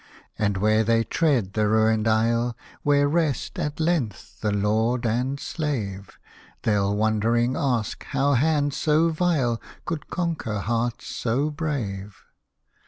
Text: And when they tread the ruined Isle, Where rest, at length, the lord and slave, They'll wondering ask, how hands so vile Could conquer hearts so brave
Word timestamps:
And 0.39 0.57
when 0.57 0.85
they 0.87 1.03
tread 1.03 1.53
the 1.53 1.67
ruined 1.67 2.07
Isle, 2.07 2.57
Where 2.81 3.07
rest, 3.07 3.59
at 3.59 3.79
length, 3.79 4.39
the 4.41 4.51
lord 4.51 5.05
and 5.05 5.39
slave, 5.39 6.17
They'll 6.63 6.95
wondering 6.95 7.55
ask, 7.55 8.03
how 8.05 8.33
hands 8.33 8.75
so 8.75 9.09
vile 9.09 9.61
Could 9.85 10.09
conquer 10.09 10.57
hearts 10.57 11.05
so 11.05 11.51
brave 11.51 12.17